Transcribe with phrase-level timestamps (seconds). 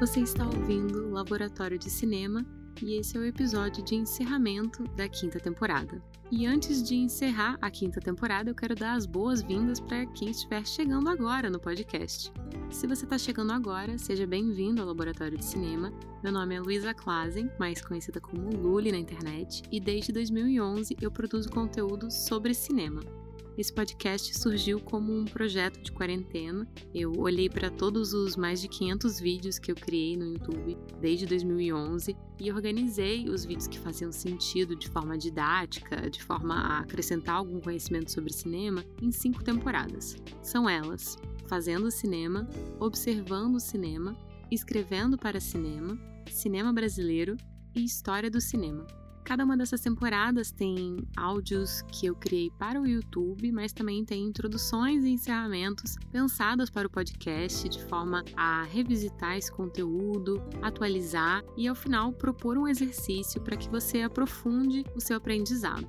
[0.00, 2.46] Você está ouvindo Laboratório de Cinema
[2.80, 6.00] e esse é o episódio de encerramento da quinta temporada.
[6.30, 10.64] E antes de encerrar a quinta temporada, eu quero dar as boas-vindas para quem estiver
[10.64, 12.32] chegando agora no podcast.
[12.70, 15.92] Se você está chegando agora, seja bem-vindo ao Laboratório de Cinema.
[16.22, 21.10] Meu nome é Luísa Klazen, mais conhecida como Luli na internet, e desde 2011 eu
[21.10, 23.00] produzo conteúdo sobre cinema.
[23.58, 26.64] Esse podcast surgiu como um projeto de quarentena.
[26.94, 31.26] Eu olhei para todos os mais de 500 vídeos que eu criei no YouTube desde
[31.26, 37.34] 2011 e organizei os vídeos que faziam sentido de forma didática, de forma a acrescentar
[37.34, 40.14] algum conhecimento sobre cinema, em cinco temporadas.
[40.40, 41.16] São elas:
[41.48, 44.16] Fazendo Cinema, Observando Cinema,
[44.52, 45.98] Escrevendo para Cinema,
[46.30, 47.36] Cinema Brasileiro
[47.74, 48.86] e História do Cinema.
[49.28, 54.24] Cada uma dessas temporadas tem áudios que eu criei para o YouTube, mas também tem
[54.24, 61.68] introduções e encerramentos pensadas para o podcast de forma a revisitar esse conteúdo, atualizar e
[61.68, 65.86] ao final propor um exercício para que você aprofunde o seu aprendizado.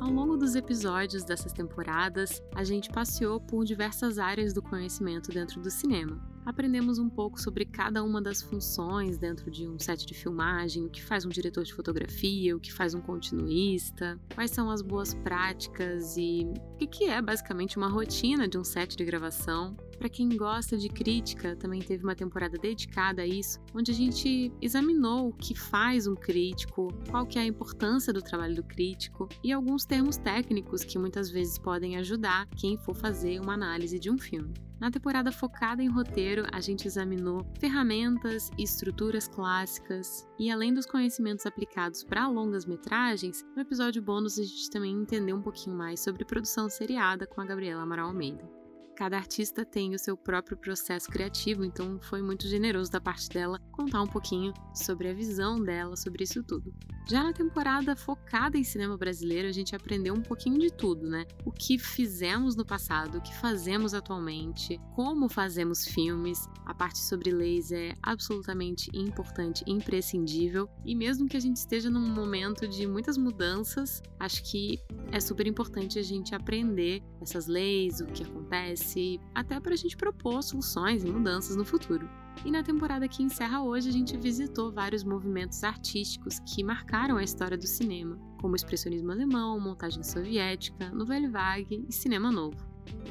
[0.00, 5.60] Ao longo dos episódios dessas temporadas, a gente passeou por diversas áreas do conhecimento dentro
[5.60, 6.31] do cinema.
[6.44, 10.90] Aprendemos um pouco sobre cada uma das funções dentro de um set de filmagem, o
[10.90, 15.14] que faz um diretor de fotografia, o que faz um continuista, quais são as boas
[15.14, 16.46] práticas e
[16.80, 19.76] o que é basicamente uma rotina de um set de gravação.
[20.02, 24.50] Para quem gosta de crítica, também teve uma temporada dedicada a isso, onde a gente
[24.60, 29.28] examinou o que faz um crítico, qual que é a importância do trabalho do crítico
[29.44, 34.10] e alguns termos técnicos que muitas vezes podem ajudar quem for fazer uma análise de
[34.10, 34.52] um filme.
[34.80, 40.84] Na temporada focada em roteiro, a gente examinou ferramentas e estruturas clássicas, e além dos
[40.84, 46.00] conhecimentos aplicados para longas metragens, no episódio bônus a gente também entendeu um pouquinho mais
[46.00, 48.61] sobre produção seriada com a Gabriela Amaral Almeida.
[48.96, 53.58] Cada artista tem o seu próprio processo criativo, então foi muito generoso da parte dela
[53.72, 56.72] contar um pouquinho sobre a visão dela sobre isso tudo.
[57.04, 61.26] Já na temporada focada em cinema brasileiro, a gente aprendeu um pouquinho de tudo, né?
[61.44, 66.48] O que fizemos no passado, o que fazemos atualmente, como fazemos filmes.
[66.64, 70.68] A parte sobre leis é absolutamente importante, imprescindível.
[70.84, 74.78] E mesmo que a gente esteja num momento de muitas mudanças, acho que
[75.10, 79.96] é super importante a gente aprender essas leis, o que acontece, até para a gente
[79.96, 82.08] propor soluções e mudanças no futuro.
[82.44, 87.22] E na temporada que encerra hoje, a gente visitou vários movimentos artísticos que marcaram a
[87.22, 92.56] história do cinema, como o expressionismo alemão, montagem soviética, nouvelle vague e cinema novo.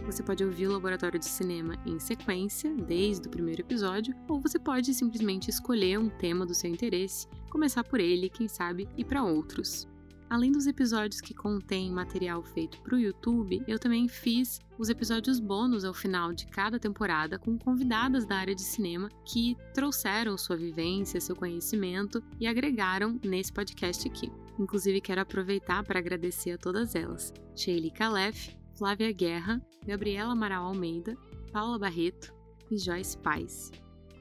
[0.05, 4.59] Você pode ouvir o Laboratório de Cinema em sequência, desde o primeiro episódio, ou você
[4.59, 9.23] pode simplesmente escolher um tema do seu interesse, começar por ele, quem sabe, e para
[9.23, 9.87] outros.
[10.31, 15.41] Além dos episódios que contêm material feito para o YouTube, eu também fiz os episódios
[15.41, 20.55] bônus ao final de cada temporada com convidadas da área de cinema que trouxeram sua
[20.55, 24.31] vivência, seu conhecimento e agregaram nesse podcast aqui.
[24.57, 31.13] Inclusive, quero aproveitar para agradecer a todas elas: Sheili Calef, Flávia Guerra, Gabriela Amaral Almeida,
[31.51, 32.33] Paula Barreto
[32.71, 33.69] e Joyce Paz.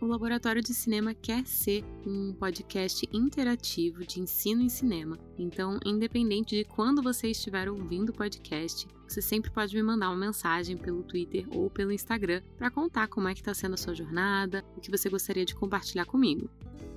[0.00, 5.18] O Laboratório de Cinema quer ser um podcast interativo de ensino em cinema.
[5.38, 10.16] Então, independente de quando você estiver ouvindo o podcast, você sempre pode me mandar uma
[10.16, 13.94] mensagem pelo Twitter ou pelo Instagram para contar como é que está sendo a sua
[13.94, 16.48] jornada, o que você gostaria de compartilhar comigo.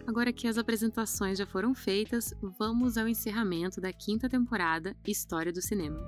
[0.08, 5.62] Agora que as apresentações já foram feitas, vamos ao encerramento da quinta temporada História do
[5.62, 6.00] Cinema.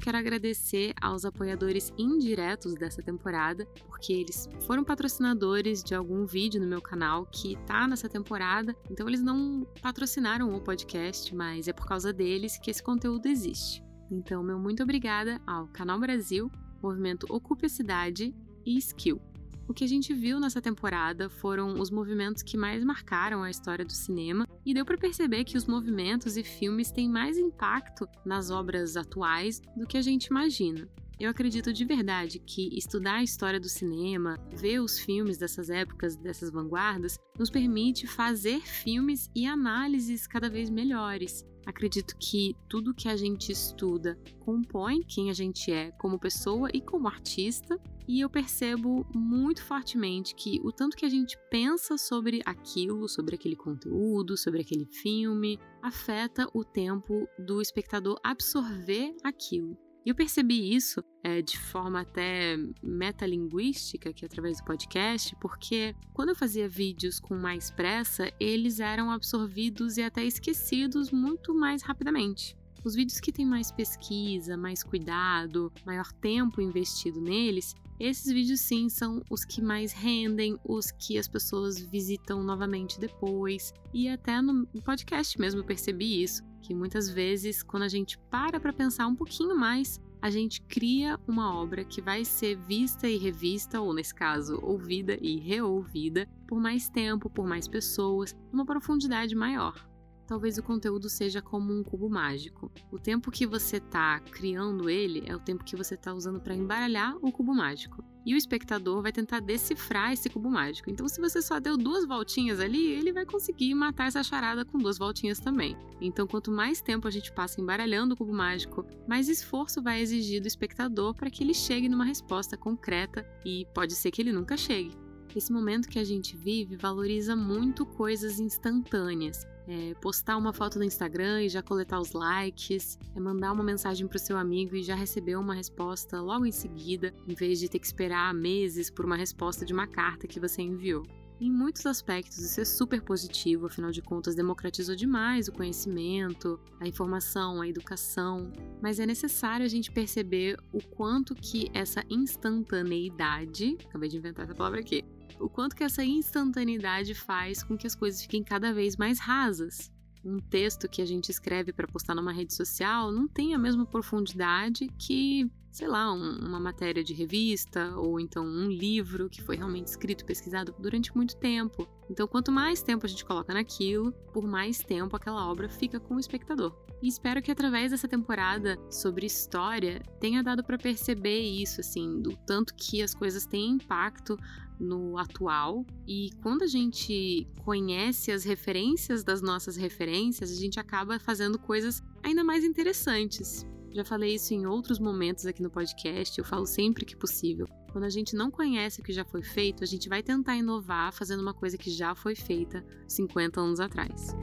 [0.00, 6.66] Quero agradecer aos apoiadores indiretos dessa temporada, porque eles foram patrocinadores de algum vídeo no
[6.66, 11.86] meu canal que tá nessa temporada, então eles não patrocinaram o podcast, mas é por
[11.86, 13.82] causa deles que esse conteúdo existe.
[14.10, 16.50] Então, meu muito obrigada ao Canal Brasil,
[16.82, 18.34] Movimento Ocupe a Cidade
[18.64, 19.20] e Skill.
[19.66, 23.84] O que a gente viu nessa temporada foram os movimentos que mais marcaram a história
[23.84, 28.50] do cinema, e deu para perceber que os movimentos e filmes têm mais impacto nas
[28.50, 30.88] obras atuais do que a gente imagina.
[31.18, 36.16] Eu acredito de verdade que estudar a história do cinema, ver os filmes dessas épocas,
[36.16, 41.44] dessas vanguardas, nos permite fazer filmes e análises cada vez melhores.
[41.66, 46.80] Acredito que tudo que a gente estuda compõe quem a gente é como pessoa e
[46.80, 52.42] como artista, e eu percebo muito fortemente que o tanto que a gente pensa sobre
[52.44, 59.83] aquilo, sobre aquele conteúdo, sobre aquele filme, afeta o tempo do espectador absorver aquilo.
[60.04, 65.96] E eu percebi isso é, de forma até metalinguística, que é através do podcast, porque
[66.12, 71.82] quando eu fazia vídeos com mais pressa, eles eram absorvidos e até esquecidos muito mais
[71.82, 72.54] rapidamente.
[72.84, 78.90] Os vídeos que têm mais pesquisa, mais cuidado, maior tempo investido neles, esses vídeos sim
[78.90, 83.72] são os que mais rendem, os que as pessoas visitam novamente depois.
[83.92, 88.72] E até no podcast mesmo percebi isso, que muitas vezes quando a gente para para
[88.72, 93.82] pensar um pouquinho mais, a gente cria uma obra que vai ser vista e revista,
[93.82, 99.86] ou nesse caso, ouvida e reouvida, por mais tempo, por mais pessoas, numa profundidade maior.
[100.26, 102.70] Talvez o conteúdo seja como um cubo mágico.
[102.90, 106.54] O tempo que você está criando ele é o tempo que você está usando para
[106.54, 108.02] embaralhar o cubo mágico.
[108.24, 110.88] E o espectador vai tentar decifrar esse cubo mágico.
[110.88, 114.78] Então, se você só deu duas voltinhas ali, ele vai conseguir matar essa charada com
[114.78, 115.76] duas voltinhas também.
[116.00, 120.40] Então, quanto mais tempo a gente passa embaralhando o cubo mágico, mais esforço vai exigir
[120.40, 124.56] do espectador para que ele chegue numa resposta concreta e pode ser que ele nunca
[124.56, 125.03] chegue.
[125.34, 129.44] Esse momento que a gente vive valoriza muito coisas instantâneas.
[129.66, 134.06] É postar uma foto no Instagram e já coletar os likes, é mandar uma mensagem
[134.06, 137.68] para o seu amigo e já receber uma resposta logo em seguida, em vez de
[137.68, 141.02] ter que esperar meses por uma resposta de uma carta que você enviou.
[141.40, 146.86] Em muitos aspectos, isso é super positivo, afinal de contas, democratizou demais o conhecimento, a
[146.86, 154.08] informação, a educação, mas é necessário a gente perceber o quanto que essa instantaneidade, acabei
[154.08, 155.02] de inventar essa palavra aqui,
[155.38, 159.92] o quanto que essa instantaneidade faz com que as coisas fiquem cada vez mais rasas.
[160.24, 163.84] Um texto que a gente escreve para postar numa rede social não tem a mesma
[163.84, 169.56] profundidade que, sei lá, um, uma matéria de revista ou então um livro que foi
[169.56, 171.86] realmente escrito pesquisado durante muito tempo.
[172.08, 176.14] Então, quanto mais tempo a gente coloca naquilo, por mais tempo aquela obra fica com
[176.14, 176.74] o espectador.
[177.02, 182.34] E espero que através dessa temporada sobre história tenha dado para perceber isso, assim, do
[182.46, 184.38] tanto que as coisas têm impacto
[184.78, 185.84] no atual.
[186.06, 192.02] E quando a gente conhece as referências das nossas referências, a gente acaba fazendo coisas
[192.22, 193.66] ainda mais interessantes.
[193.92, 197.68] Já falei isso em outros momentos aqui no podcast, eu falo sempre que possível.
[197.92, 201.12] Quando a gente não conhece o que já foi feito, a gente vai tentar inovar
[201.12, 204.34] fazendo uma coisa que já foi feita 50 anos atrás.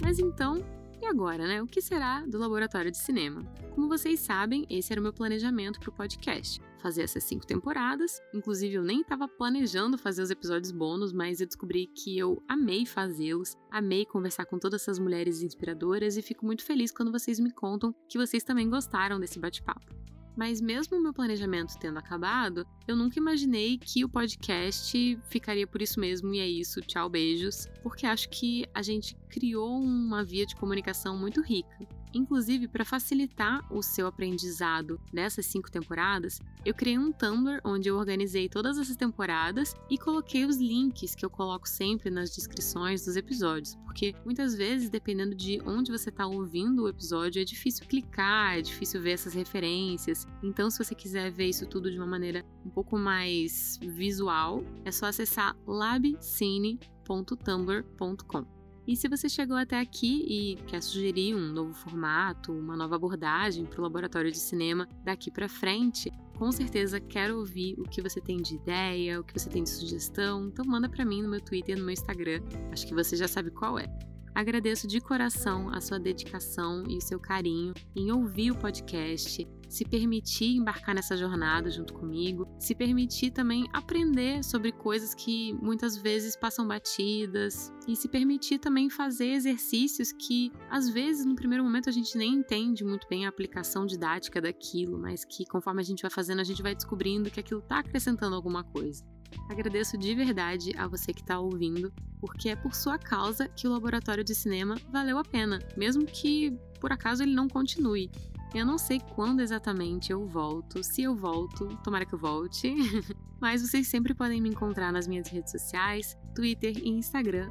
[0.00, 0.64] Mas então,
[1.06, 1.62] e agora, né?
[1.62, 3.44] O que será do laboratório de cinema?
[3.74, 6.60] Como vocês sabem, esse era o meu planejamento para o podcast.
[6.80, 8.20] Fazer essas cinco temporadas.
[8.34, 12.84] Inclusive, eu nem estava planejando fazer os episódios bônus, mas eu descobri que eu amei
[12.84, 17.52] fazê-los, amei conversar com todas essas mulheres inspiradoras e fico muito feliz quando vocês me
[17.52, 19.86] contam que vocês também gostaram desse bate-papo.
[20.36, 25.80] Mas mesmo o meu planejamento tendo acabado, eu nunca imaginei que o podcast ficaria por
[25.80, 30.44] isso mesmo e é isso, tchau, beijos, porque acho que a gente criou uma via
[30.44, 31.95] de comunicação muito rica.
[32.12, 37.96] Inclusive, para facilitar o seu aprendizado nessas cinco temporadas, eu criei um Tumblr onde eu
[37.96, 43.14] organizei todas essas temporadas e coloquei os links que eu coloco sempre nas descrições dos
[43.16, 48.58] episódios, porque muitas vezes, dependendo de onde você está ouvindo o episódio, é difícil clicar,
[48.58, 50.26] é difícil ver essas referências.
[50.42, 54.90] Então, se você quiser ver isso tudo de uma maneira um pouco mais visual, é
[54.90, 58.55] só acessar labcine.tumblr.com.
[58.86, 63.64] E se você chegou até aqui e quer sugerir um novo formato, uma nova abordagem
[63.64, 68.20] para o laboratório de cinema daqui para frente, com certeza quero ouvir o que você
[68.20, 70.46] tem de ideia, o que você tem de sugestão.
[70.46, 72.40] Então manda para mim no meu Twitter, no meu Instagram.
[72.70, 73.86] Acho que você já sabe qual é.
[74.34, 79.84] Agradeço de coração a sua dedicação e o seu carinho em ouvir o podcast, se
[79.84, 86.36] permitir embarcar nessa jornada junto comigo, se permitir também aprender sobre coisas que muitas vezes
[86.36, 91.92] passam batidas e se permitir também fazer exercícios que às vezes no primeiro momento a
[91.92, 96.10] gente nem entende muito bem a aplicação didática daquilo, mas que conforme a gente vai
[96.10, 99.04] fazendo a gente vai descobrindo que aquilo está acrescentando alguma coisa.
[99.48, 103.70] Agradeço de verdade a você que está ouvindo, porque é por sua causa que o
[103.70, 108.10] laboratório de cinema valeu a pena, mesmo que por acaso ele não continue.
[108.56, 112.72] Eu não sei quando exatamente eu volto, se eu volto, tomara que eu volte,
[113.38, 117.50] mas vocês sempre podem me encontrar nas minhas redes sociais, Twitter e Instagram,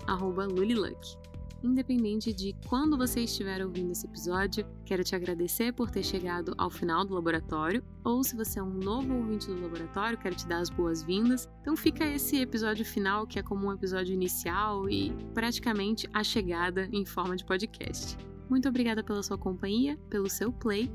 [0.51, 1.15] Luliluck.
[1.61, 6.71] Independente de quando você estiver ouvindo esse episódio, quero te agradecer por ter chegado ao
[6.71, 10.57] final do laboratório, ou se você é um novo ouvinte do laboratório, quero te dar
[10.57, 11.47] as boas-vindas.
[11.61, 16.89] Então fica esse episódio final, que é como um episódio inicial e praticamente a chegada
[16.91, 18.17] em forma de podcast.
[18.49, 20.91] Muito obrigada pela sua companhia, pelo seu play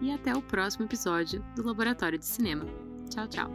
[0.00, 2.64] e até o próximo episódio do Laboratório de Cinema.
[3.10, 3.50] Tchau, tchau!